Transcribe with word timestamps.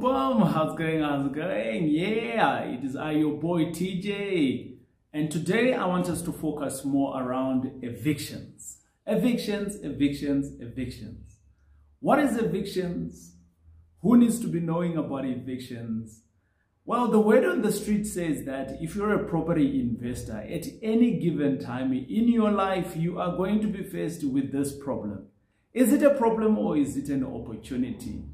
Boom. 0.00 0.42
How's 0.42 0.76
going? 0.76 1.02
How's 1.02 1.28
going? 1.28 1.88
Yeah, 1.88 2.60
it 2.60 2.84
is 2.84 2.96
I, 2.96 3.12
your 3.12 3.36
boy 3.36 3.66
TJ. 3.66 4.74
And 5.12 5.30
today 5.30 5.72
I 5.72 5.86
want 5.86 6.08
us 6.08 6.20
to 6.22 6.32
focus 6.32 6.84
more 6.84 7.22
around 7.22 7.78
evictions. 7.82 8.78
Evictions, 9.06 9.76
evictions, 9.82 10.60
evictions. 10.60 11.36
What 12.00 12.18
is 12.18 12.36
evictions? 12.36 13.36
Who 14.02 14.16
needs 14.16 14.40
to 14.40 14.48
be 14.48 14.58
knowing 14.58 14.96
about 14.96 15.26
evictions? 15.26 16.22
Well, 16.84 17.06
the 17.08 17.20
word 17.20 17.44
on 17.44 17.62
the 17.62 17.72
street 17.72 18.04
says 18.06 18.44
that 18.46 18.82
if 18.82 18.96
you're 18.96 19.14
a 19.14 19.28
property 19.28 19.80
investor, 19.80 20.38
at 20.38 20.66
any 20.82 21.18
given 21.20 21.60
time 21.60 21.92
in 21.92 22.28
your 22.28 22.50
life, 22.50 22.96
you 22.96 23.20
are 23.20 23.36
going 23.36 23.60
to 23.60 23.68
be 23.68 23.84
faced 23.84 24.24
with 24.24 24.50
this 24.50 24.74
problem. 24.74 25.26
Is 25.72 25.92
it 25.92 26.02
a 26.02 26.14
problem 26.14 26.58
or 26.58 26.76
is 26.76 26.96
it 26.96 27.08
an 27.08 27.24
opportunity? 27.24 28.24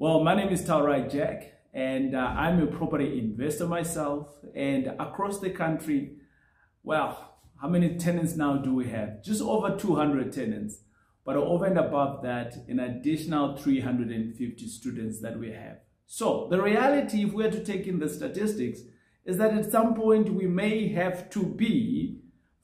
Well, 0.00 0.22
my 0.22 0.36
name 0.36 0.50
is 0.50 0.62
Taurai 0.62 1.10
Jack, 1.10 1.54
and 1.74 2.14
uh, 2.14 2.18
I'm 2.20 2.62
a 2.62 2.68
property 2.68 3.18
investor 3.18 3.66
myself. 3.66 4.28
And 4.54 4.94
across 5.00 5.40
the 5.40 5.50
country, 5.50 6.12
well, 6.84 7.40
how 7.60 7.66
many 7.66 7.96
tenants 7.96 8.36
now 8.36 8.58
do 8.58 8.72
we 8.72 8.86
have? 8.90 9.24
Just 9.24 9.42
over 9.42 9.76
200 9.76 10.32
tenants. 10.32 10.82
But 11.24 11.34
over 11.34 11.64
and 11.64 11.76
above 11.76 12.22
that, 12.22 12.54
an 12.68 12.78
additional 12.78 13.56
350 13.56 14.68
students 14.68 15.20
that 15.20 15.36
we 15.36 15.50
have. 15.50 15.78
So 16.06 16.46
the 16.48 16.62
reality, 16.62 17.24
if 17.24 17.32
we 17.32 17.44
are 17.46 17.50
to 17.50 17.64
take 17.64 17.88
in 17.88 17.98
the 17.98 18.08
statistics, 18.08 18.82
is 19.24 19.36
that 19.38 19.52
at 19.58 19.72
some 19.72 19.94
point 19.94 20.32
we 20.32 20.46
may 20.46 20.90
have 20.92 21.28
to 21.30 21.42
be 21.42 22.20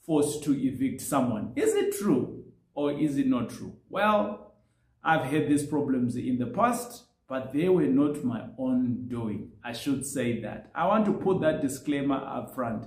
forced 0.07 0.45
to 0.45 0.53
evict 0.53 1.01
someone. 1.01 1.53
Is 1.57 1.75
it 1.75 1.99
true 1.99 2.45
or 2.75 2.93
is 2.93 3.19
it 3.19 3.27
not 3.27 3.51
true? 3.51 3.75
Well, 3.91 4.55
I've 5.03 5.27
had 5.27 5.49
these 5.49 5.67
problems 5.67 6.15
in 6.15 6.39
the 6.39 6.47
past 6.47 7.07
but 7.29 7.53
they 7.53 7.69
were 7.69 7.87
not 7.87 8.23
my 8.23 8.43
own 8.59 9.07
doing. 9.09 9.51
I 9.65 9.73
should 9.73 10.05
say 10.05 10.41
that. 10.43 10.71
I 10.75 10.87
want 10.87 11.07
to 11.07 11.13
put 11.13 11.41
that 11.41 11.63
disclaimer 11.63 12.17
up 12.17 12.55
front. 12.55 12.87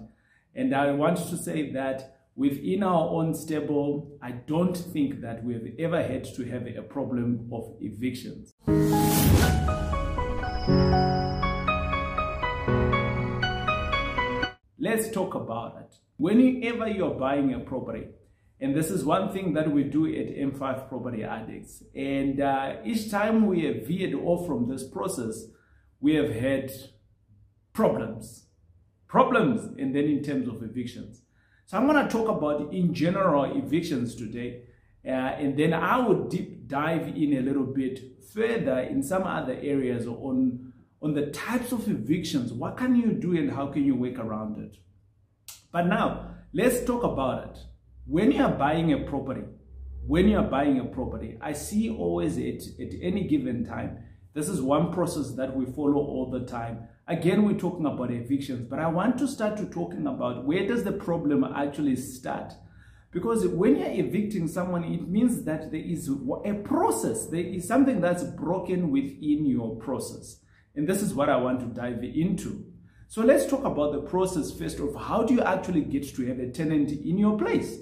And 0.53 0.75
I 0.75 0.91
want 0.91 1.17
to 1.17 1.37
say 1.37 1.71
that 1.71 2.17
within 2.35 2.83
our 2.83 3.09
own 3.09 3.33
stable, 3.33 4.17
I 4.21 4.31
don't 4.31 4.77
think 4.77 5.21
that 5.21 5.43
we 5.43 5.53
have 5.53 5.67
ever 5.79 6.03
had 6.03 6.23
to 6.35 6.43
have 6.45 6.67
a 6.67 6.83
problem 6.83 7.49
of 7.51 7.75
evictions. 7.81 8.53
Let's 14.79 15.09
talk 15.11 15.33
about 15.33 15.77
it. 15.81 15.95
Whenever 16.17 16.87
you're 16.87 17.15
buying 17.15 17.53
a 17.53 17.59
property, 17.59 18.05
and 18.59 18.75
this 18.75 18.89
is 18.89 19.05
one 19.05 19.31
thing 19.31 19.53
that 19.53 19.71
we 19.71 19.83
do 19.83 20.07
at 20.07 20.35
M5 20.35 20.89
Property 20.89 21.23
Addicts. 21.23 21.83
And 21.95 22.41
uh, 22.41 22.77
each 22.83 23.11
time 23.11 23.45
we 23.45 23.65
have 23.65 23.85
veered 23.85 24.15
off 24.15 24.47
from 24.47 24.67
this 24.67 24.83
process, 24.83 25.45
we 25.99 26.15
have 26.15 26.33
had 26.33 26.71
problems. 27.73 28.47
Problems, 29.07 29.63
and 29.77 29.95
then 29.95 30.05
in 30.05 30.23
terms 30.23 30.47
of 30.47 30.63
evictions. 30.63 31.21
So 31.67 31.77
I'm 31.77 31.85
going 31.85 32.03
to 32.03 32.11
talk 32.11 32.29
about, 32.29 32.73
in 32.73 32.95
general, 32.95 33.45
evictions 33.57 34.15
today. 34.15 34.63
Uh, 35.05 35.11
and 35.11 35.57
then 35.57 35.73
I 35.73 35.99
would 35.99 36.29
deep 36.29 36.67
dive 36.67 37.09
in 37.09 37.37
a 37.37 37.41
little 37.41 37.65
bit 37.65 38.23
further 38.33 38.79
in 38.79 39.03
some 39.03 39.23
other 39.23 39.53
areas 39.53 40.07
on, 40.07 40.73
on 41.01 41.13
the 41.13 41.27
types 41.27 41.71
of 41.71 41.87
evictions. 41.87 42.51
What 42.51 42.75
can 42.75 42.95
you 42.95 43.13
do 43.13 43.37
and 43.37 43.51
how 43.51 43.67
can 43.67 43.85
you 43.85 43.95
work 43.95 44.17
around 44.17 44.57
it? 44.57 44.77
But 45.71 45.85
now, 45.85 46.31
let's 46.53 46.83
talk 46.83 47.03
about 47.03 47.49
it 47.49 47.59
when 48.07 48.31
you 48.31 48.41
are 48.41 48.51
buying 48.51 48.93
a 48.93 48.99
property, 48.99 49.43
when 50.05 50.29
you 50.29 50.37
are 50.37 50.49
buying 50.49 50.79
a 50.79 50.85
property, 50.85 51.37
I 51.41 51.51
see 51.51 51.89
always 51.89 52.37
at, 52.37 52.61
at 52.79 52.93
any 53.01 53.27
given 53.27 53.65
time, 53.65 53.99
this 54.33 54.47
is 54.47 54.61
one 54.61 54.93
process 54.93 55.31
that 55.31 55.53
we 55.53 55.65
follow 55.65 55.97
all 55.97 56.31
the 56.31 56.45
time. 56.45 56.87
Again, 57.07 57.43
we're 57.43 57.57
talking 57.57 57.85
about 57.85 58.11
evictions, 58.11 58.65
but 58.69 58.79
I 58.79 58.87
want 58.87 59.17
to 59.17 59.27
start 59.27 59.57
to 59.57 59.65
talking 59.65 60.07
about 60.07 60.45
where 60.45 60.65
does 60.65 60.85
the 60.85 60.93
problem 60.93 61.43
actually 61.43 61.97
start? 61.97 62.53
Because 63.11 63.45
when 63.45 63.75
you're 63.75 64.05
evicting 64.05 64.47
someone, 64.47 64.85
it 64.85 65.07
means 65.09 65.43
that 65.43 65.71
there 65.71 65.81
is 65.81 66.09
a 66.45 66.53
process. 66.53 67.27
There 67.27 67.41
is 67.41 67.67
something 67.67 67.99
that's 67.99 68.23
broken 68.23 68.89
within 68.91 69.45
your 69.45 69.75
process. 69.77 70.39
And 70.75 70.87
this 70.87 71.01
is 71.01 71.13
what 71.13 71.29
I 71.29 71.37
want 71.37 71.59
to 71.61 71.65
dive 71.65 72.03
into. 72.03 72.63
So 73.09 73.23
let's 73.23 73.47
talk 73.47 73.65
about 73.65 73.91
the 73.91 74.01
process 74.01 74.51
first 74.51 74.79
of 74.79 74.95
how 74.95 75.23
do 75.23 75.33
you 75.33 75.41
actually 75.41 75.81
get 75.81 76.07
to 76.15 76.25
have 76.27 76.39
a 76.39 76.51
tenant 76.51 76.91
in 76.91 77.17
your 77.17 77.37
place? 77.37 77.79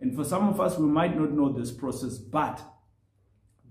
And 0.00 0.14
for 0.14 0.24
some 0.24 0.48
of 0.48 0.60
us, 0.60 0.78
we 0.78 0.86
might 0.86 1.18
not 1.18 1.32
know 1.32 1.52
this 1.52 1.72
process, 1.72 2.18
but 2.18 2.62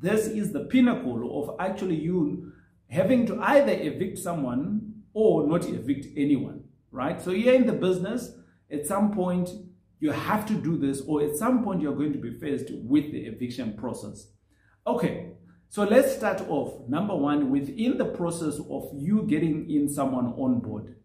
this 0.01 0.27
is 0.27 0.51
the 0.51 0.65
pinnacle 0.65 1.41
of 1.41 1.55
actually 1.59 1.95
you 1.95 2.51
having 2.89 3.25
to 3.25 3.39
either 3.41 3.71
evict 3.71 4.17
someone 4.17 4.93
or 5.13 5.47
not 5.47 5.66
evict 5.66 6.07
anyone, 6.16 6.63
right? 6.91 7.21
So 7.21 7.31
you're 7.31 7.55
in 7.55 7.66
the 7.66 7.73
business, 7.73 8.31
at 8.71 8.85
some 8.85 9.13
point, 9.13 9.49
you 9.99 10.11
have 10.11 10.45
to 10.47 10.53
do 10.53 10.77
this, 10.77 11.01
or 11.01 11.23
at 11.23 11.35
some 11.35 11.63
point, 11.63 11.81
you're 11.81 11.95
going 11.95 12.13
to 12.13 12.19
be 12.19 12.31
faced 12.31 12.69
with 12.71 13.11
the 13.11 13.25
eviction 13.25 13.73
process. 13.73 14.27
Okay, 14.85 15.31
so 15.69 15.83
let's 15.83 16.16
start 16.16 16.41
off. 16.47 16.87
Number 16.87 17.16
one, 17.16 17.49
within 17.49 17.97
the 17.97 18.05
process 18.05 18.59
of 18.69 18.89
you 18.93 19.23
getting 19.23 19.69
in 19.69 19.89
someone 19.89 20.27
on 20.27 20.59
board, 20.59 20.95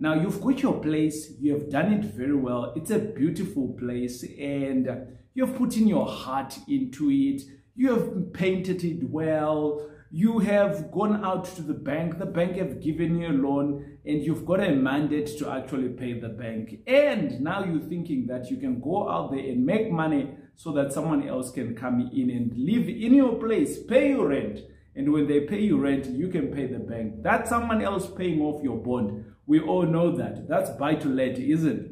now 0.00 0.14
you've 0.14 0.40
got 0.40 0.60
your 0.60 0.80
place, 0.80 1.32
you 1.40 1.52
have 1.52 1.70
done 1.70 1.92
it 1.92 2.04
very 2.04 2.34
well. 2.34 2.72
It's 2.74 2.90
a 2.90 2.98
beautiful 2.98 3.68
place 3.78 4.24
and 4.24 5.06
you've 5.34 5.56
put 5.56 5.76
in 5.76 5.86
your 5.86 6.06
heart 6.06 6.58
into 6.68 7.10
it. 7.10 7.42
You 7.76 7.94
have 7.94 8.32
painted 8.32 8.82
it 8.82 9.08
well. 9.08 9.88
You 10.10 10.40
have 10.40 10.90
gone 10.90 11.24
out 11.24 11.44
to 11.56 11.62
the 11.62 11.74
bank. 11.74 12.18
The 12.18 12.26
bank 12.26 12.56
have 12.56 12.80
given 12.80 13.20
you 13.20 13.28
a 13.28 13.34
loan 13.34 13.98
and 14.04 14.20
you've 14.20 14.44
got 14.44 14.60
a 14.60 14.72
mandate 14.72 15.38
to 15.38 15.50
actually 15.50 15.90
pay 15.90 16.18
the 16.18 16.28
bank. 16.28 16.80
And 16.88 17.40
now 17.40 17.64
you're 17.64 17.88
thinking 17.88 18.26
that 18.26 18.50
you 18.50 18.56
can 18.56 18.80
go 18.80 19.08
out 19.08 19.30
there 19.30 19.40
and 19.40 19.64
make 19.64 19.92
money 19.92 20.30
so 20.56 20.72
that 20.72 20.92
someone 20.92 21.28
else 21.28 21.52
can 21.52 21.74
come 21.74 22.10
in 22.12 22.30
and 22.30 22.52
live 22.56 22.88
in 22.88 23.14
your 23.14 23.34
place, 23.34 23.78
pay 23.82 24.10
your 24.10 24.28
rent. 24.28 24.60
And 24.96 25.12
when 25.12 25.26
they 25.26 25.40
pay 25.40 25.60
you 25.60 25.78
rent, 25.78 26.06
you 26.06 26.28
can 26.28 26.48
pay 26.52 26.66
the 26.66 26.78
bank. 26.78 27.22
That's 27.22 27.50
someone 27.50 27.82
else 27.82 28.06
paying 28.06 28.40
off 28.40 28.62
your 28.62 28.76
bond 28.76 29.24
we 29.46 29.60
all 29.60 29.84
know 29.84 30.10
that. 30.16 30.48
That's 30.48 30.70
buy 30.70 30.94
to 30.96 31.08
let, 31.08 31.38
isn't 31.38 31.78
it? 31.78 31.90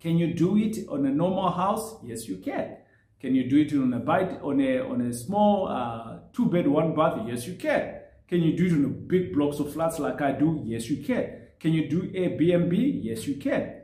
Can 0.00 0.18
you 0.18 0.34
do 0.34 0.56
it 0.56 0.78
on 0.88 1.06
a 1.06 1.10
normal 1.10 1.50
house? 1.50 1.96
Yes, 2.02 2.28
you 2.28 2.38
can. 2.38 2.76
Can 3.20 3.36
you 3.36 3.48
do 3.48 3.58
it 3.60 3.72
on 3.72 3.92
a 3.94 4.00
bite 4.00 4.40
on 4.42 4.60
a 4.60 4.80
on 4.80 5.00
a 5.00 5.12
small 5.12 5.68
uh, 5.68 6.18
two 6.32 6.46
bed 6.46 6.66
one 6.66 6.94
bath? 6.94 7.20
Yes, 7.26 7.46
you 7.46 7.54
can. 7.54 8.00
Can 8.26 8.42
you 8.42 8.56
do 8.56 8.66
it 8.66 8.72
on 8.72 8.84
a 8.84 8.88
big 8.88 9.32
blocks 9.32 9.60
of 9.60 9.72
flats 9.72 9.98
like 9.98 10.20
I 10.20 10.32
do? 10.32 10.60
Yes, 10.64 10.90
you 10.90 11.04
can. 11.04 11.38
Can 11.60 11.72
you 11.72 11.88
do 11.88 12.10
Airbnb? 12.10 13.04
Yes, 13.04 13.28
you 13.28 13.36
can. 13.36 13.74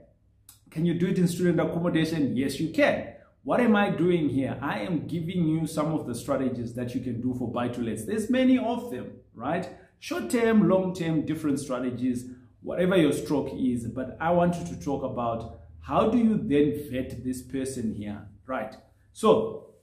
Can 0.71 0.85
you 0.85 0.95
do 0.95 1.07
it 1.07 1.19
in 1.19 1.29
student 1.29 1.61
accommodation? 1.61 2.37
Yes, 2.37 2.59
you 2.59 2.71
can. 2.71 3.15
What 3.45 3.61
am 3.61 3.77
I 3.77 3.91
doing 3.91 4.29
here? 4.29 4.59
I 4.61 4.81
am 4.81 5.07
giving 5.07 5.47
you 5.47 5.67
some 5.67 5.95
of 5.95 6.07
the 6.07 6.15
strategies 6.15 6.75
that 6.75 6.95
you 6.95 7.01
can 7.01 7.21
do 7.21 7.35
for 7.39 7.51
buy 7.51 7.69
to 7.69 7.81
lets. 7.81 8.05
There's 8.05 8.29
many 8.29 8.59
of 8.59 8.91
them, 8.91 9.13
right? 9.35 9.69
Short 10.01 10.31
term, 10.31 10.69
long 10.69 10.95
term, 10.95 11.25
different 11.25 11.61
strategies 11.61 12.25
whatever 12.63 12.97
your 12.97 13.13
stroke 13.13 13.53
is, 13.59 13.87
but 13.87 14.17
I 14.21 14.31
want 14.31 14.57
you 14.57 14.65
to 14.67 14.81
talk 14.81 15.03
about 15.03 15.61
how 15.81 16.09
do 16.11 16.19
you 16.19 16.37
then 16.37 16.91
vet 16.91 17.25
this 17.25 17.43
person 17.43 17.95
here, 17.95 18.27
right? 18.47 18.75
So 19.13 19.75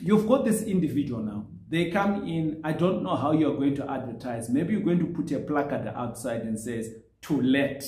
you've 0.00 0.26
got 0.26 0.44
this 0.44 0.62
individual 0.62 1.22
now. 1.22 1.46
They 1.68 1.90
come 1.90 2.26
in, 2.26 2.60
I 2.64 2.72
don't 2.72 3.02
know 3.04 3.14
how 3.14 3.32
you're 3.32 3.56
going 3.56 3.76
to 3.76 3.88
advertise. 3.88 4.48
Maybe 4.48 4.72
you're 4.72 4.82
going 4.82 4.98
to 4.98 5.06
put 5.06 5.30
a 5.30 5.38
placard 5.38 5.86
outside 5.94 6.42
and 6.42 6.58
says, 6.58 6.90
to 7.22 7.40
let. 7.40 7.84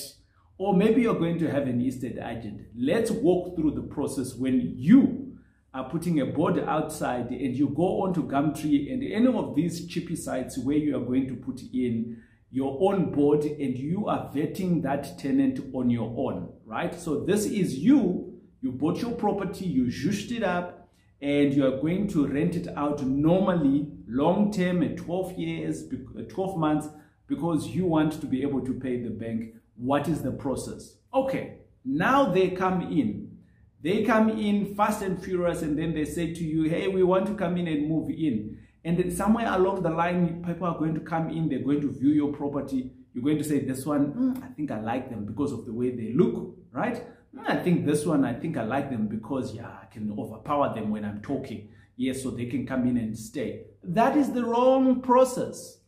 Or 0.57 0.73
maybe 0.73 1.01
you're 1.01 1.19
going 1.19 1.39
to 1.39 1.51
have 1.51 1.67
an 1.67 1.81
estate 1.81 2.17
agent. 2.17 2.61
Let's 2.77 3.11
walk 3.11 3.55
through 3.55 3.71
the 3.71 3.81
process 3.81 4.35
when 4.35 4.73
you 4.77 5.37
are 5.73 5.89
putting 5.89 6.21
a 6.21 6.25
board 6.25 6.59
outside 6.59 7.29
and 7.31 7.55
you 7.55 7.69
go 7.69 8.03
on 8.03 8.13
to 8.13 8.23
Gumtree 8.23 8.93
and 8.93 9.03
any 9.03 9.27
of 9.27 9.55
these 9.55 9.87
chippy 9.87 10.15
sites 10.15 10.57
where 10.57 10.77
you 10.77 10.95
are 10.95 11.03
going 11.03 11.27
to 11.27 11.35
put 11.35 11.61
in 11.73 12.21
your 12.53 12.77
own 12.79 13.11
board 13.11 13.43
and 13.43 13.75
you 13.75 14.07
are 14.07 14.31
vetting 14.31 14.83
that 14.83 15.17
tenant 15.17 15.59
on 15.73 15.89
your 15.89 16.13
own, 16.15 16.53
right? 16.67 16.93
So 16.93 17.21
this 17.21 17.47
is 17.47 17.79
you, 17.79 18.39
you 18.61 18.71
bought 18.71 19.01
your 19.01 19.13
property, 19.13 19.65
you 19.65 19.85
zhushed 19.85 20.31
it 20.31 20.43
up, 20.43 20.87
and 21.19 21.51
you 21.51 21.65
are 21.65 21.81
going 21.81 22.07
to 22.09 22.27
rent 22.27 22.55
it 22.55 22.67
out 22.77 23.01
normally, 23.01 23.87
long 24.07 24.51
term, 24.51 24.83
at 24.83 24.97
12 24.97 25.39
years, 25.39 25.85
uh, 25.91 26.21
12 26.29 26.57
months, 26.59 26.89
because 27.25 27.69
you 27.69 27.87
want 27.87 28.21
to 28.21 28.27
be 28.27 28.43
able 28.43 28.61
to 28.61 28.73
pay 28.75 29.01
the 29.01 29.09
bank. 29.09 29.55
What 29.75 30.07
is 30.07 30.21
the 30.21 30.31
process? 30.31 30.97
Okay, 31.11 31.57
now 31.83 32.31
they 32.31 32.51
come 32.51 32.81
in. 32.81 33.35
They 33.81 34.03
come 34.03 34.29
in 34.29 34.75
fast 34.75 35.01
and 35.01 35.21
furious, 35.21 35.63
and 35.63 35.77
then 35.77 35.95
they 35.95 36.05
say 36.05 36.35
to 36.35 36.43
you, 36.43 36.69
hey, 36.69 36.87
we 36.87 37.01
want 37.01 37.25
to 37.25 37.33
come 37.33 37.57
in 37.57 37.67
and 37.67 37.89
move 37.89 38.11
in. 38.11 38.59
And 38.85 38.97
then 38.97 39.11
somewhere 39.11 39.47
along 39.53 39.83
the 39.83 39.89
line, 39.89 40.43
people 40.45 40.67
are 40.67 40.77
going 40.77 40.93
to 40.95 40.99
come 41.01 41.29
in, 41.29 41.49
they're 41.49 41.59
going 41.63 41.81
to 41.81 41.91
view 41.91 42.09
your 42.11 42.33
property. 42.33 42.91
You're 43.13 43.23
going 43.23 43.37
to 43.37 43.43
say, 43.43 43.59
this 43.59 43.85
one, 43.85 44.13
mm, 44.13 44.43
I 44.43 44.47
think 44.55 44.71
I 44.71 44.79
like 44.81 45.09
them 45.09 45.25
because 45.25 45.51
of 45.53 45.65
the 45.65 45.73
way 45.73 45.91
they 45.95 46.13
look, 46.13 46.55
right? 46.71 47.03
Mm, 47.35 47.49
I 47.49 47.63
think 47.63 47.85
this 47.85 48.05
one, 48.05 48.25
I 48.25 48.33
think 48.33 48.57
I 48.57 48.63
like 48.63 48.89
them 48.89 49.07
because, 49.07 49.53
yeah, 49.55 49.67
I 49.67 49.85
can 49.91 50.11
overpower 50.17 50.73
them 50.75 50.89
when 50.89 51.05
I'm 51.05 51.21
talking. 51.21 51.69
Yes, 51.95 52.23
so 52.23 52.31
they 52.31 52.45
can 52.47 52.65
come 52.67 52.87
in 52.87 52.97
and 52.97 53.17
stay. 53.17 53.65
That 53.83 54.17
is 54.17 54.31
the 54.33 54.43
wrong 54.43 55.01
process. 55.01 55.79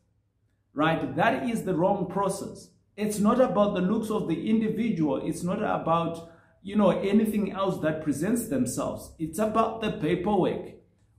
right? 0.74 1.16
That 1.16 1.50
is 1.50 1.64
the 1.64 1.74
wrong 1.76 2.08
process. 2.10 2.70
It's 2.98 3.20
not 3.20 3.40
about 3.42 3.74
the 3.76 3.82
looks 3.82 4.10
of 4.10 4.28
the 4.28 4.50
individual. 4.50 5.22
It's 5.26 5.44
not 5.44 5.60
about, 5.60 6.30
you 6.64 6.76
know, 6.76 6.92
anything 6.92 7.52
else 7.52 7.80
that 7.82 8.04
presents 8.04 8.48
themselves. 8.50 9.14
It's 9.20 9.40
about 9.40 9.82
the 9.82 9.92
paperwork. 9.94 10.74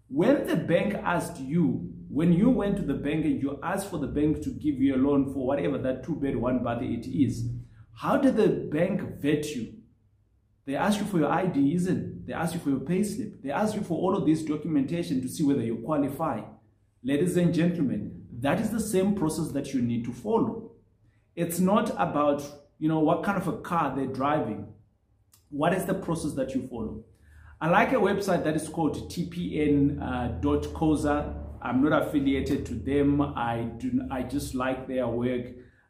When 0.08 0.46
the 0.46 0.56
bank 0.56 0.94
asked 0.94 1.40
you, 1.40 1.92
when 2.08 2.32
you 2.32 2.48
went 2.48 2.76
to 2.76 2.82
the 2.82 2.94
bank 2.94 3.24
and 3.24 3.42
you 3.42 3.58
asked 3.62 3.90
for 3.90 3.98
the 3.98 4.06
bank 4.06 4.40
to 4.42 4.50
give 4.50 4.80
you 4.80 4.94
a 4.94 4.98
loan 4.98 5.32
for 5.32 5.44
whatever 5.44 5.78
that 5.78 6.04
two 6.04 6.14
bed, 6.14 6.36
one 6.36 6.62
bath 6.62 6.82
it 6.82 7.06
is, 7.06 7.48
how 7.94 8.16
did 8.16 8.36
the 8.36 8.48
bank 8.48 9.20
vet 9.20 9.44
you? 9.56 9.74
They 10.64 10.76
ask 10.76 11.00
you 11.00 11.06
for 11.06 11.18
your 11.18 11.30
ID, 11.30 11.74
isn't? 11.74 12.26
They 12.26 12.32
ask 12.32 12.54
you 12.54 12.60
for 12.60 12.70
your 12.70 12.80
payslip. 12.80 13.42
They 13.42 13.50
ask 13.50 13.74
you 13.74 13.82
for 13.82 13.98
all 13.98 14.16
of 14.16 14.26
this 14.26 14.42
documentation 14.42 15.20
to 15.22 15.28
see 15.28 15.44
whether 15.44 15.62
you 15.62 15.76
qualify. 15.84 16.42
Ladies 17.02 17.36
and 17.36 17.54
gentlemen, 17.54 18.26
that 18.40 18.60
is 18.60 18.70
the 18.70 18.80
same 18.80 19.14
process 19.14 19.48
that 19.52 19.72
you 19.72 19.80
need 19.80 20.04
to 20.04 20.12
follow. 20.12 20.72
It's 21.34 21.58
not 21.58 21.90
about, 21.98 22.42
you 22.78 22.88
know, 22.88 23.00
what 23.00 23.22
kind 23.22 23.38
of 23.40 23.48
a 23.48 23.58
car 23.58 23.94
they're 23.94 24.06
driving. 24.06 24.66
What 25.50 25.72
is 25.72 25.84
the 25.84 25.94
process 25.94 26.32
that 26.34 26.54
you 26.54 26.66
follow? 26.66 27.04
I 27.58 27.70
like 27.70 27.92
a 27.92 27.96
website 27.96 28.44
that 28.44 28.54
is 28.54 28.68
called 28.68 29.10
tpn.co.za. 29.10 31.10
Uh, 31.10 31.32
I'm 31.62 31.82
not 31.82 32.02
affiliated 32.02 32.66
to 32.66 32.74
them. 32.74 33.22
I 33.22 33.62
do. 33.78 34.02
I 34.10 34.24
just 34.24 34.54
like 34.54 34.86
their 34.86 35.08
work. 35.08 35.46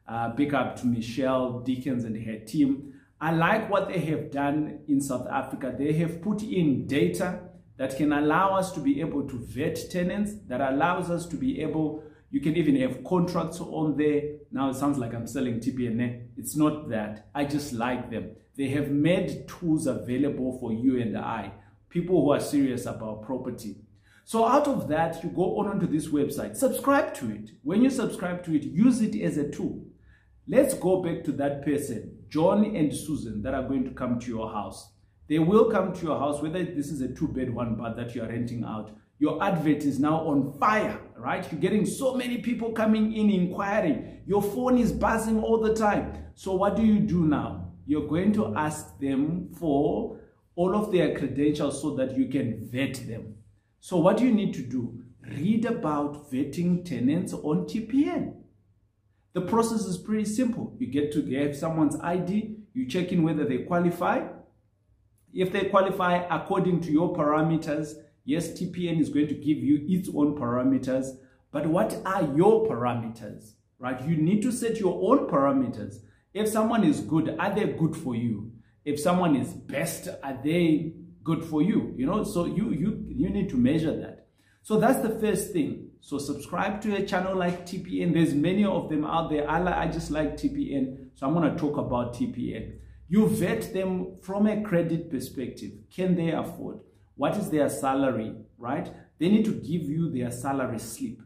Uh, 0.07 0.29
big 0.29 0.53
up 0.53 0.77
to 0.77 0.87
Michelle 0.87 1.59
Dickens 1.59 2.05
and 2.05 2.15
her 2.25 2.39
team. 2.39 2.93
I 3.19 3.31
like 3.31 3.69
what 3.69 3.89
they 3.89 3.99
have 3.99 4.31
done 4.31 4.79
in 4.87 5.01
South 5.01 5.27
Africa. 5.27 5.75
They 5.77 5.91
have 5.93 6.21
put 6.21 6.41
in 6.41 6.87
data 6.87 7.41
that 7.75 7.97
can 7.97 8.13
allow 8.13 8.55
us 8.55 8.71
to 8.71 8.79
be 8.79 9.01
able 9.01 9.27
to 9.27 9.37
vet 9.37 9.77
tenants, 9.91 10.35
that 10.47 10.61
allows 10.61 11.11
us 11.11 11.25
to 11.27 11.35
be 11.35 11.61
able, 11.61 12.01
you 12.37 12.43
can 12.43 12.55
even 12.55 12.75
have 12.75 13.03
contracts 13.03 13.59
on 13.59 13.97
there. 13.97 14.21
Now 14.51 14.69
it 14.69 14.75
sounds 14.75 14.99
like 14.99 15.15
I'm 15.15 15.25
selling 15.25 15.59
TPN. 15.59 15.99
Eh? 15.99 16.19
It's 16.37 16.55
not 16.55 16.87
that. 16.89 17.29
I 17.33 17.45
just 17.45 17.73
like 17.73 18.11
them. 18.11 18.35
They 18.55 18.67
have 18.67 18.91
made 18.91 19.47
tools 19.47 19.87
available 19.87 20.59
for 20.59 20.71
you 20.71 21.01
and 21.01 21.17
I, 21.17 21.51
people 21.89 22.21
who 22.21 22.31
are 22.31 22.39
serious 22.39 22.85
about 22.85 23.23
property. 23.23 23.77
So 24.23 24.45
out 24.45 24.67
of 24.67 24.87
that, 24.89 25.23
you 25.23 25.31
go 25.31 25.57
on 25.57 25.67
onto 25.67 25.87
this 25.87 26.09
website, 26.09 26.55
subscribe 26.55 27.15
to 27.15 27.31
it. 27.31 27.49
When 27.63 27.81
you 27.81 27.89
subscribe 27.89 28.43
to 28.45 28.55
it, 28.55 28.65
use 28.65 29.01
it 29.01 29.19
as 29.19 29.37
a 29.37 29.49
tool. 29.49 29.83
Let's 30.47 30.75
go 30.75 31.01
back 31.01 31.23
to 31.23 31.31
that 31.31 31.65
person, 31.65 32.19
John 32.29 32.75
and 32.75 32.95
Susan, 32.95 33.41
that 33.41 33.55
are 33.55 33.67
going 33.67 33.83
to 33.85 33.91
come 33.95 34.19
to 34.19 34.27
your 34.27 34.53
house. 34.53 34.91
They 35.27 35.39
will 35.39 35.71
come 35.71 35.91
to 35.91 36.05
your 36.05 36.19
house, 36.19 36.39
whether 36.43 36.63
this 36.63 36.91
is 36.91 37.01
a 37.01 37.15
two-bed, 37.15 37.51
one 37.51 37.77
bath 37.77 37.95
that 37.95 38.13
you 38.13 38.21
are 38.21 38.27
renting 38.27 38.63
out. 38.63 38.95
Your 39.19 39.43
advert 39.43 39.83
is 39.83 39.99
now 39.99 40.27
on 40.27 40.53
fire, 40.59 40.99
right? 41.17 41.49
You're 41.51 41.61
getting 41.61 41.85
so 41.85 42.15
many 42.15 42.37
people 42.37 42.71
coming 42.71 43.13
in 43.13 43.29
inquiring. 43.29 44.21
Your 44.27 44.41
phone 44.41 44.77
is 44.77 44.91
buzzing 44.91 45.41
all 45.41 45.59
the 45.59 45.73
time. 45.75 46.13
So 46.35 46.53
what 46.53 46.75
do 46.75 46.83
you 46.83 46.99
do 46.99 47.25
now? 47.25 47.67
you're 47.87 48.07
going 48.07 48.33
to 48.33 48.53
ask 48.55 48.99
them 48.99 49.49
for 49.57 50.19
all 50.55 50.75
of 50.75 50.91
their 50.91 51.17
credentials 51.17 51.81
so 51.81 51.95
that 51.95 52.17
you 52.17 52.27
can 52.27 52.67
vet 52.69 52.95
them. 53.07 53.35
So 53.79 53.97
what 53.97 54.17
do 54.17 54.25
you 54.25 54.33
need 54.33 54.53
to 54.55 54.61
do? 54.61 55.03
Read 55.21 55.65
about 55.65 56.29
vetting 56.31 56.83
tenants 56.85 57.33
on 57.33 57.65
TPN. 57.65 58.35
The 59.33 59.41
process 59.41 59.81
is 59.81 59.97
pretty 59.97 60.25
simple. 60.25 60.75
You 60.79 60.87
get 60.87 61.13
to 61.13 61.21
get 61.21 61.55
someone's 61.55 61.95
ID, 62.01 62.57
you 62.73 62.87
check 62.87 63.11
in 63.11 63.23
whether 63.23 63.45
they 63.45 63.59
qualify. 63.59 64.27
If 65.33 65.53
they 65.53 65.65
qualify 65.65 66.25
according 66.29 66.81
to 66.81 66.91
your 66.91 67.15
parameters, 67.15 67.93
yes, 68.27 68.49
TPN 68.49 68.99
is 68.99 69.09
going 69.09 69.27
to 69.29 69.33
give 69.33 69.57
you 69.57 69.83
its 69.87 70.09
own 70.09 70.37
parameters. 70.37 71.07
But 71.51 71.65
what 71.65 71.99
are 72.05 72.23
your 72.35 72.67
parameters, 72.67 73.53
right? 73.79 73.99
You 74.07 74.17
need 74.17 74.43
to 74.43 74.51
set 74.51 74.77
your 74.79 74.99
own 75.01 75.27
parameters. 75.27 75.95
If 76.33 76.49
someone 76.49 76.83
is 76.83 76.99
good, 76.99 77.35
are 77.39 77.55
they 77.55 77.65
good 77.65 77.95
for 77.95 78.15
you? 78.15 78.51
If 78.85 78.99
someone 78.99 79.35
is 79.35 79.53
best, 79.53 80.09
are 80.21 80.39
they 80.43 80.93
good 81.23 81.43
for 81.43 81.61
you? 81.61 81.93
You 81.97 82.05
know, 82.05 82.23
so 82.23 82.45
you 82.45 82.71
you 82.71 83.05
you 83.07 83.29
need 83.29 83.49
to 83.49 83.57
measure 83.57 83.95
that. 83.97 84.27
So 84.61 84.79
that's 84.79 84.99
the 84.99 85.17
first 85.19 85.53
thing. 85.53 85.91
So 86.01 86.17
subscribe 86.17 86.81
to 86.81 86.95
a 86.95 87.05
channel 87.05 87.35
like 87.35 87.65
TPN. 87.65 88.13
There's 88.13 88.33
many 88.33 88.65
of 88.65 88.89
them 88.89 89.05
out 89.05 89.29
there. 89.29 89.49
I, 89.49 89.59
like, 89.59 89.75
I 89.75 89.87
just 89.87 90.11
like 90.11 90.35
TPN. 90.35 91.09
So 91.15 91.27
I'm 91.27 91.41
to 91.41 91.57
talk 91.57 91.77
about 91.77 92.13
TPN. 92.13 92.73
You 93.07 93.27
vet 93.27 93.73
them 93.73 94.17
from 94.21 94.47
a 94.47 94.61
credit 94.61 95.09
perspective. 95.09 95.71
Can 95.93 96.15
they 96.15 96.31
afford? 96.31 96.81
What 97.17 97.35
is 97.35 97.49
their 97.49 97.67
salary, 97.67 98.35
right? 98.57 98.91
They 99.19 99.29
need 99.29 99.45
to 99.45 99.53
give 99.53 99.83
you 99.83 100.09
their 100.11 100.31
salary 100.31 100.79
slip 100.79 101.19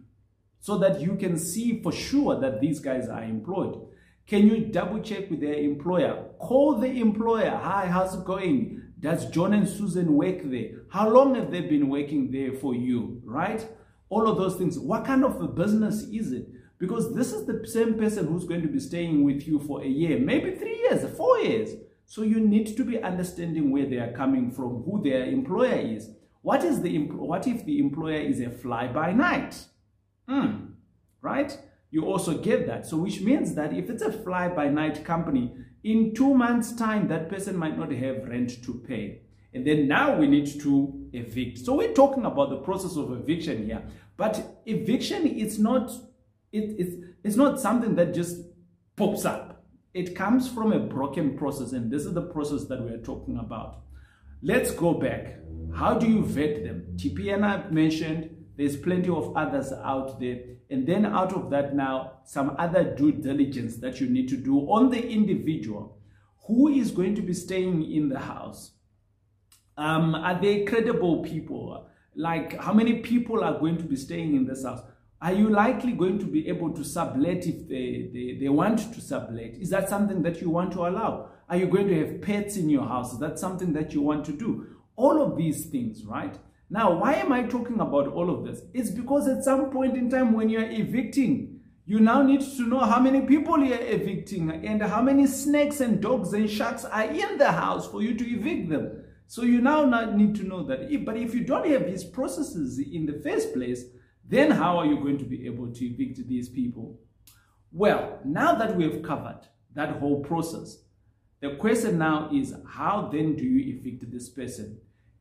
so 0.60 0.78
that 0.78 1.02
you 1.02 1.16
can 1.16 1.38
see 1.38 1.82
for 1.82 1.92
sure 1.92 2.40
that 2.40 2.62
these 2.62 2.80
guys 2.80 3.10
are 3.10 3.24
employed. 3.24 3.88
Can 4.28 4.48
you 4.48 4.66
double 4.66 5.02
check 5.02 5.30
with 5.30 5.42
their 5.42 5.56
employer? 5.56 6.26
Call 6.40 6.78
the 6.78 6.88
employer. 6.88 7.50
Hi, 7.50 7.88
how's 7.88 8.16
it 8.16 8.24
going? 8.24 8.82
Does 9.00 9.30
John 9.32 9.54
and 9.54 9.68
Susan 9.68 10.14
work 10.14 10.42
there? 10.44 10.84
How 10.90 11.10
long 11.10 11.36
have 11.36 11.52
they 11.52 11.62
been 11.62 11.90
working 11.90 12.32
there 12.32 12.54
for 12.54 12.74
you? 12.76 13.22
Right? 13.26 13.68
All 14.10 14.28
of 14.28 14.38
those 14.38 14.56
things. 14.56 14.80
What 14.80 15.06
kind 15.06 15.26
of 15.26 15.42
a 15.42 15.48
business 15.48 16.04
is 16.04 16.32
it? 16.32 16.48
Because 16.78 17.14
this 17.14 17.34
is 17.34 17.46
the 17.46 17.68
same 17.68 17.96
person 17.96 18.28
who's 18.28 18.46
going 18.46 18.62
to 18.62 18.68
be 18.68 18.80
staying 18.80 19.24
with 19.24 19.48
you 19.48 19.60
for 19.60 19.84
a 19.84 19.88
year, 19.88 20.20
maybe 20.20 20.56
three 20.56 20.78
years, 20.78 21.04
four 21.18 21.40
years. 21.40 21.72
So 22.12 22.24
you 22.24 22.40
need 22.40 22.76
to 22.78 22.84
be 22.84 23.02
understanding 23.02 23.72
where 23.72 23.86
they 23.86 23.98
are 23.98 24.12
coming 24.12 24.52
from, 24.52 24.84
who 24.84 25.02
their 25.02 25.26
employer 25.26 25.80
is. 25.80 26.10
What 26.42 26.64
is 26.64 26.82
the 26.82 26.98
what 26.98 27.48
if 27.48 27.66
the 27.66 27.80
employer 27.80 28.20
is 28.20 28.42
a 28.42 28.50
fly 28.50 28.88
by 28.88 29.14
night? 29.14 29.54
Hmm. 30.28 30.74
Right? 31.22 31.58
you 31.92 32.06
also 32.06 32.38
get 32.38 32.66
that. 32.68 32.88
So 32.88 32.98
which 32.98 33.22
means 33.22 33.54
that 33.56 33.74
if 33.74 33.90
it's 33.90 34.02
a 34.02 34.12
fly-by-night 34.12 35.04
company, 35.04 35.54
in 35.84 36.16
two 36.16 36.34
months' 36.34 36.74
time, 36.74 37.08
that 37.10 37.30
person 37.30 37.58
might 37.58 37.78
not 37.78 37.92
have 37.92 38.28
rent 38.28 38.64
to 38.64 38.74
pay. 38.88 39.24
And 39.54 39.68
then 39.68 39.88
now 39.88 40.18
we 40.18 40.28
need 40.28 40.48
to 40.62 41.10
evict. 41.12 41.60
So 41.60 41.76
we're 41.76 41.94
talking 41.94 42.26
about 42.26 42.50
the 42.50 42.60
process 42.60 42.96
of 42.96 43.12
eviction 43.12 43.66
here. 43.66 43.84
But 44.16 44.62
eviction 44.66 45.28
is 45.28 45.60
not, 45.60 45.92
it, 46.54 46.76
it's, 46.78 46.96
it's 47.24 47.36
not 47.36 47.60
something 47.60 47.96
that 47.96 48.14
just 48.14 48.38
pops 48.96 49.26
up. 49.26 49.51
It 49.94 50.16
comes 50.16 50.48
from 50.48 50.72
a 50.72 50.80
broken 50.80 51.38
process. 51.38 51.74
And 51.74 51.92
this 51.92 52.06
is 52.06 52.14
the 52.14 52.22
process 52.22 52.66
that 52.66 52.82
we 52.82 52.92
are 52.92 53.02
talking 53.02 53.38
about. 53.38 53.82
Let's 54.42 54.72
go 54.72 54.94
back. 54.94 55.38
How 55.74 55.98
do 55.98 56.08
you 56.08 56.24
vet 56.24 56.64
them? 56.64 56.88
TPN 56.96 57.44
I've 57.44 57.72
mentioned. 57.72 58.30
There's 58.58 58.78
plenty 58.78 59.10
of 59.10 59.36
others 59.36 59.72
out 59.72 60.20
there. 60.20 60.40
And 60.70 60.88
then 60.88 61.06
out 61.06 61.34
of 61.34 61.50
that 61.50 61.76
now, 61.76 62.20
some 62.24 62.56
other 62.58 62.84
due 62.96 63.12
diligence 63.12 63.78
that 63.78 64.00
you 64.00 64.08
need 64.08 64.30
to 64.30 64.38
do 64.38 64.60
on 64.72 64.90
the 64.90 65.06
individual. 65.06 65.98
Who 66.48 66.70
is 66.70 66.92
going 66.92 67.16
to 67.16 67.22
be 67.22 67.34
staying 67.34 67.92
in 67.92 68.10
the 68.10 68.20
house? 68.20 68.72
Um, 69.78 70.16
are 70.16 70.40
they 70.40 70.64
credible 70.64 71.22
people? 71.24 71.88
Like 72.16 72.58
how 72.58 72.74
many 72.74 73.00
people 73.00 73.44
are 73.44 73.60
going 73.60 73.78
to 73.78 73.84
be 73.84 73.96
staying 73.96 74.36
in 74.36 74.46
this 74.46 74.64
house? 74.64 74.82
Are 75.22 75.34
you 75.34 75.50
likely 75.50 75.92
going 75.92 76.18
to 76.18 76.26
be 76.26 76.48
able 76.48 76.72
to 76.74 76.84
sublet 76.84 77.46
if 77.46 77.70
they, 77.70 78.10
they, 78.12 78.38
they 78.40 78.50
want 78.50 78.92
to 78.94 79.00
sublet? 79.00 79.56
Is 79.60 79.70
that 79.70 79.88
something 79.88 80.24
that 80.24 80.42
you 80.42 80.50
want 80.50 80.72
to 80.74 80.88
allow? 80.88 81.30
Are 81.48 81.58
you 81.58 81.68
going 81.68 81.88
to 81.90 82.00
have 82.00 82.22
pets 82.22 82.58
in 82.58 82.70
your 82.70 82.88
house? 82.88 83.14
Is 83.14 83.20
that 83.20 83.38
something 83.38 83.72
that 83.74 83.94
you 83.94 84.02
want 84.02 84.26
to 84.26 84.32
do? 84.32 84.66
All 84.96 85.22
of 85.22 85.38
these 85.38 85.68
things, 85.68 86.04
right? 86.06 86.36
Now, 86.72 86.98
why 87.00 87.16
am 87.16 87.32
I 87.32 87.44
talking 87.44 87.82
about 87.82 88.08
all 88.08 88.32
of 88.32 88.46
this? 88.46 88.62
It's 88.74 88.90
because 88.90 89.28
at 89.28 89.44
some 89.44 89.70
point 89.70 89.96
in 89.96 90.10
time 90.10 90.34
when 90.34 90.50
you're 90.50 90.70
evicting, 90.70 91.60
you 91.86 92.00
now 92.00 92.24
need 92.24 92.42
to 92.42 92.64
know 92.64 92.80
how 92.80 93.00
many 93.00 93.22
people 93.22 93.60
you're 93.64 93.78
evicting 93.78 94.50
and 94.50 94.82
how 94.82 95.04
many 95.04 95.28
snakes 95.28 95.82
and 95.82 96.02
dogs 96.02 96.34
and 96.34 96.50
sharks 96.50 96.86
are 96.86 97.04
in 97.04 97.38
the 97.38 97.52
house 97.52 97.88
for 97.88 98.02
you 98.02 98.16
to 98.16 98.26
evict 98.26 98.70
them. 98.70 99.04
So 99.28 99.44
you 99.44 99.62
now 99.62 99.86
need 99.86 100.36
to 100.36 100.44
know 100.44 100.64
that. 100.64 101.06
But 101.06 101.18
if 101.18 101.36
you 101.36 101.44
don't 101.44 101.68
have 101.68 101.86
these 101.86 102.04
processes 102.04 102.80
in 102.80 103.06
the 103.06 103.22
first 103.22 103.54
place, 103.54 103.84
then 104.32 104.50
how 104.50 104.78
are 104.78 104.86
you 104.86 104.96
going 104.96 105.18
to 105.18 105.26
be 105.26 105.46
able 105.46 105.68
to 105.74 105.86
evict 105.86 106.26
these 106.26 106.48
people? 106.48 106.98
Well, 107.74 108.20
now 108.24 108.56
that 108.56 108.78
we 108.78 108.86
have 108.86 109.04
covered 109.04 109.42
that 109.76 109.98
whole 109.98 110.22
process, 110.22 110.78
the 111.42 111.56
question 111.58 111.98
now 111.98 112.30
is 112.34 112.56
how 112.66 113.10
then 113.12 113.36
do 113.36 113.44
you 113.44 113.76
evict 113.76 114.10
this 114.10 114.30
person? 114.30 114.80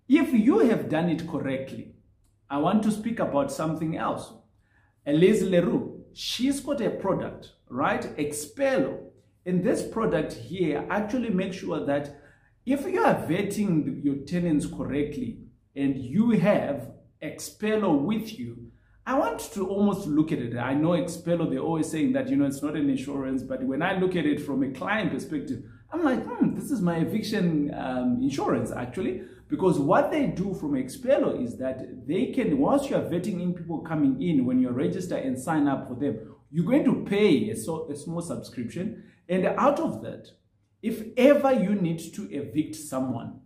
If 0.09 0.33
you 0.33 0.61
have 0.61 0.88
done 0.88 1.09
it 1.09 1.29
correctly, 1.29 1.97
I 2.49 2.59
want 2.59 2.85
to 2.85 2.93
speak 2.93 3.19
about 3.19 3.50
something 3.50 3.97
else. 3.97 4.33
Elise 5.05 5.43
Leroux, 5.43 6.05
she's 6.12 6.61
got 6.61 6.81
a 6.81 6.90
product, 6.90 7.55
right? 7.69 8.02
Expello. 8.17 9.07
And 9.45 9.64
this 9.64 9.83
product 9.83 10.35
here 10.35 10.87
actually 10.88 11.31
makes 11.31 11.57
sure 11.57 11.85
that 11.85 12.21
if 12.64 12.87
you 12.87 13.02
are 13.02 13.14
vetting 13.14 14.05
your 14.05 14.19
tenants 14.26 14.67
correctly 14.67 15.38
and 15.75 15.97
you 15.99 16.31
have 16.31 16.93
Expello 17.21 18.00
with 18.00 18.38
you, 18.38 18.71
I 19.07 19.19
want 19.19 19.40
to 19.54 19.69
almost 19.69 20.07
look 20.07 20.30
at 20.30 20.38
it. 20.38 20.57
I 20.57 20.75
know 20.75 20.90
Expello, 20.90 21.49
they're 21.50 21.59
always 21.59 21.90
saying 21.90 22.12
that, 22.12 22.28
you 22.28 22.37
know, 22.37 22.47
it's 22.47 22.62
not 22.62 22.76
an 22.76 22.88
insurance, 22.88 23.42
but 23.42 23.62
when 23.62 23.83
I 23.83 23.99
look 23.99 24.14
at 24.14 24.26
it 24.26 24.40
from 24.45 24.62
a 24.62 24.71
client 24.71 25.11
perspective, 25.11 25.64
I'm 25.92 26.04
like, 26.04 26.25
hmm, 26.25 26.54
this 26.54 26.71
is 26.71 26.80
my 26.80 26.97
eviction 26.99 27.75
um, 27.75 28.19
insurance 28.23 28.71
actually. 28.71 29.23
Because 29.49 29.80
what 29.80 30.12
they 30.12 30.26
do 30.28 30.54
from 30.54 30.73
Expello 30.75 31.42
is 31.42 31.57
that 31.57 32.07
they 32.07 32.26
can, 32.26 32.59
once 32.59 32.88
you 32.88 32.95
are 32.95 33.02
vetting 33.02 33.42
in 33.42 33.52
people 33.52 33.80
coming 33.80 34.23
in, 34.23 34.45
when 34.45 34.61
you 34.61 34.71
register 34.71 35.16
and 35.16 35.37
sign 35.37 35.66
up 35.66 35.88
for 35.88 35.97
them, 35.97 36.21
You're 36.50 36.66
going 36.66 36.85
to 36.85 37.04
pay 37.09 37.50
a, 37.50 37.57
so, 37.57 37.88
a 37.90 37.97
small 37.97 38.21
subscription, 38.21 39.04
and 39.28 39.47
out 39.47 39.78
of 39.78 40.02
that, 40.02 40.28
if 40.83 41.04
ever 41.16 41.52
you 41.52 41.75
need 41.75 42.00
to 42.14 42.28
evict 42.33 42.75
someone, 42.75 43.40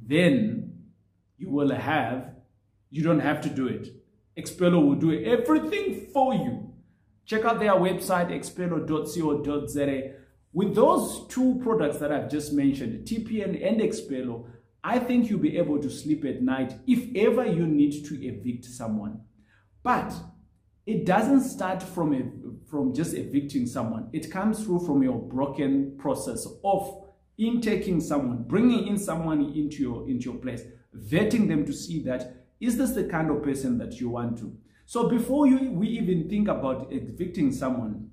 then 0.00 0.84
you 1.38 1.50
will 1.50 1.74
have, 1.74 2.34
you 2.90 3.02
don't 3.02 3.20
have 3.20 3.40
to 3.42 3.48
do 3.48 3.66
it. 3.66 3.88
Expello 4.38 4.84
will 4.84 4.94
do 4.96 5.24
everything 5.24 6.08
for 6.12 6.34
you. 6.34 6.72
Check 7.24 7.44
out 7.44 7.58
their 7.58 7.72
website, 7.72 8.30
expello.co.za. 8.30 10.12
With 10.52 10.74
those 10.74 11.26
two 11.28 11.60
products 11.62 11.98
that 11.98 12.12
I've 12.12 12.30
just 12.30 12.52
mentioned, 12.52 13.06
TPN 13.06 13.66
and 13.66 13.80
Expello, 13.80 14.46
I 14.84 14.98
think 14.98 15.28
you'll 15.28 15.40
be 15.40 15.58
able 15.58 15.80
to 15.82 15.90
sleep 15.90 16.24
at 16.24 16.42
night 16.42 16.74
if 16.86 17.14
ever 17.16 17.44
you 17.44 17.66
need 17.66 18.04
to 18.06 18.26
evict 18.26 18.64
someone. 18.64 19.20
But 19.82 20.14
it 20.86 21.04
doesn't 21.04 21.42
start 21.42 21.82
from 21.82 22.14
a, 22.14 22.22
from 22.70 22.94
just 22.94 23.14
evicting 23.14 23.66
someone. 23.66 24.08
It 24.12 24.30
comes 24.30 24.62
through 24.62 24.86
from 24.86 25.02
your 25.02 25.18
broken 25.18 25.96
process 25.98 26.46
of 26.62 27.04
intaking 27.36 28.00
someone, 28.00 28.44
bringing 28.44 28.86
in 28.86 28.98
someone 28.98 29.52
into 29.54 29.82
your 29.82 30.08
into 30.08 30.30
your 30.30 30.38
place, 30.38 30.62
vetting 30.96 31.48
them 31.48 31.66
to 31.66 31.72
see 31.72 32.02
that 32.04 32.45
is 32.60 32.76
this 32.76 32.92
the 32.92 33.04
kind 33.04 33.30
of 33.30 33.42
person 33.42 33.78
that 33.78 34.00
you 34.00 34.10
want 34.10 34.38
to. 34.38 34.56
So 34.84 35.08
before 35.08 35.46
you 35.46 35.72
we 35.72 35.88
even 35.88 36.28
think 36.28 36.48
about 36.48 36.92
evicting 36.92 37.52
someone, 37.52 38.10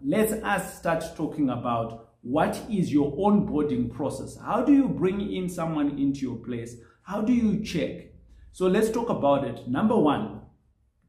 let 0.00 0.30
us 0.44 0.78
start 0.78 1.04
talking 1.16 1.50
about 1.50 2.10
what 2.22 2.60
is 2.70 2.92
your 2.92 3.12
onboarding 3.16 3.92
process. 3.92 4.36
How 4.38 4.62
do 4.62 4.72
you 4.72 4.88
bring 4.88 5.32
in 5.32 5.48
someone 5.48 5.98
into 5.98 6.20
your 6.20 6.36
place? 6.36 6.76
How 7.02 7.20
do 7.20 7.32
you 7.32 7.62
check? 7.62 8.12
So 8.52 8.66
let's 8.66 8.90
talk 8.90 9.10
about 9.10 9.44
it. 9.44 9.68
Number 9.68 9.96
one, 9.96 10.40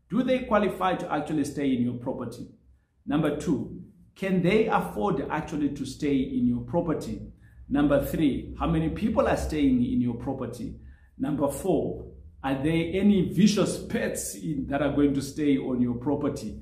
do 0.09 0.23
they 0.23 0.39
qualify 0.39 0.95
to 0.95 1.11
actually 1.11 1.43
stay 1.45 1.73
in 1.73 1.81
your 1.81 1.95
property? 1.95 2.47
Number 3.05 3.37
two, 3.37 3.81
can 4.15 4.41
they 4.41 4.67
afford 4.67 5.25
actually 5.29 5.69
to 5.69 5.85
stay 5.85 6.15
in 6.15 6.47
your 6.47 6.61
property? 6.61 7.21
Number 7.69 8.05
three, 8.05 8.55
how 8.59 8.67
many 8.67 8.89
people 8.89 9.27
are 9.27 9.37
staying 9.37 9.83
in 9.83 10.01
your 10.01 10.15
property? 10.15 10.75
Number 11.17 11.49
four, 11.49 12.05
are 12.43 12.55
there 12.55 12.91
any 12.93 13.29
vicious 13.33 13.83
pets 13.83 14.35
in, 14.35 14.67
that 14.67 14.81
are 14.81 14.91
going 14.91 15.13
to 15.13 15.21
stay 15.21 15.57
on 15.57 15.81
your 15.81 15.95
property? 15.95 16.61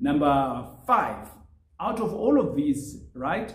Number 0.00 0.66
five, 0.86 1.28
out 1.80 2.00
of 2.00 2.12
all 2.12 2.40
of 2.40 2.56
these, 2.56 3.04
right, 3.14 3.54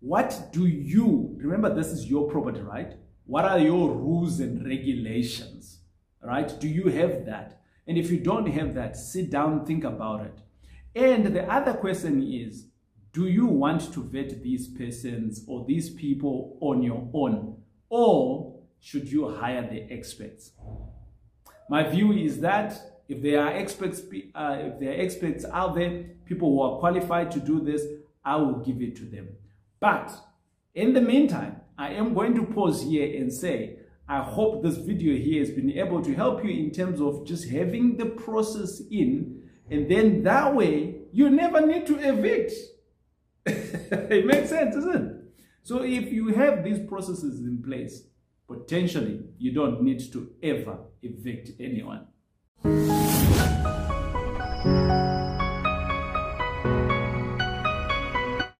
what 0.00 0.48
do 0.52 0.66
you, 0.66 1.34
remember 1.36 1.74
this 1.74 1.88
is 1.88 2.06
your 2.06 2.28
property, 2.28 2.60
right? 2.60 2.94
What 3.24 3.44
are 3.44 3.58
your 3.58 3.90
rules 3.90 4.40
and 4.40 4.66
regulations, 4.66 5.80
right? 6.22 6.58
Do 6.58 6.68
you 6.68 6.88
have 6.88 7.26
that? 7.26 7.62
And 7.86 7.98
if 7.98 8.10
you 8.10 8.18
don't 8.18 8.46
have 8.46 8.74
that, 8.74 8.96
sit 8.96 9.30
down, 9.30 9.64
think 9.66 9.84
about 9.84 10.26
it. 10.26 10.38
And 10.94 11.26
the 11.26 11.50
other 11.50 11.74
question 11.74 12.22
is, 12.22 12.66
do 13.12 13.26
you 13.26 13.46
want 13.46 13.92
to 13.92 14.02
vet 14.02 14.42
these 14.42 14.68
persons 14.68 15.44
or 15.48 15.64
these 15.66 15.90
people 15.90 16.56
on 16.60 16.82
your 16.82 17.08
own? 17.12 17.56
Or 17.88 18.59
should 18.80 19.10
you 19.10 19.28
hire 19.28 19.68
the 19.68 19.92
experts? 19.92 20.52
My 21.68 21.88
view 21.88 22.12
is 22.12 22.40
that 22.40 23.02
if 23.08 23.22
there 23.22 23.40
are 23.42 23.52
experts, 23.52 24.00
uh, 24.34 24.56
if 24.58 24.80
there 24.80 24.90
are 24.90 25.00
experts 25.00 25.44
out 25.44 25.74
there, 25.74 26.04
people 26.24 26.50
who 26.50 26.62
are 26.62 26.78
qualified 26.78 27.30
to 27.32 27.40
do 27.40 27.60
this, 27.60 27.82
I 28.24 28.36
will 28.36 28.58
give 28.58 28.80
it 28.82 28.96
to 28.96 29.04
them. 29.04 29.28
But 29.78 30.12
in 30.74 30.94
the 30.94 31.00
meantime, 31.00 31.60
I 31.78 31.90
am 31.94 32.14
going 32.14 32.34
to 32.34 32.44
pause 32.44 32.82
here 32.82 33.16
and 33.20 33.32
say, 33.32 33.78
I 34.08 34.22
hope 34.22 34.62
this 34.62 34.76
video 34.76 35.16
here 35.16 35.40
has 35.40 35.50
been 35.50 35.70
able 35.70 36.02
to 36.02 36.14
help 36.14 36.44
you 36.44 36.50
in 36.50 36.72
terms 36.72 37.00
of 37.00 37.26
just 37.26 37.48
having 37.48 37.96
the 37.96 38.06
process 38.06 38.82
in 38.90 39.40
and 39.70 39.88
then 39.88 40.22
that 40.24 40.54
way 40.54 40.96
you 41.12 41.30
never 41.30 41.64
need 41.64 41.86
to 41.86 41.96
evict. 41.98 42.52
it 43.46 44.26
makes 44.26 44.50
sense, 44.50 44.74
doesn't 44.74 44.94
it? 44.94 45.16
So 45.62 45.82
if 45.82 46.12
you 46.12 46.28
have 46.34 46.64
these 46.64 46.80
processes 46.88 47.40
in 47.40 47.62
place, 47.62 48.02
potentially 48.50 49.20
you 49.38 49.52
don't 49.52 49.80
need 49.80 50.00
to 50.12 50.28
ever 50.42 50.78
evict 51.02 51.50
anyone. 51.60 52.06